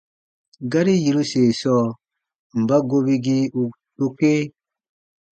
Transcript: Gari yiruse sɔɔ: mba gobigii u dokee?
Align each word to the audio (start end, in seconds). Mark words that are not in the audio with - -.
Gari 0.71 0.93
yiruse 1.03 1.41
sɔɔ: 1.59 1.85
mba 2.59 2.75
gobigii 2.89 3.51
u 3.59 3.61
dokee? 3.97 4.41